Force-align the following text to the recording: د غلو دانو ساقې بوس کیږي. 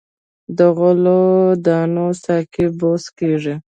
د 0.57 0.59
غلو 0.77 1.21
دانو 1.65 2.07
ساقې 2.23 2.65
بوس 2.79 3.03
کیږي. 3.17 3.55